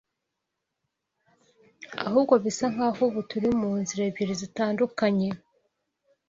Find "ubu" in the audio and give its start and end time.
3.09-3.21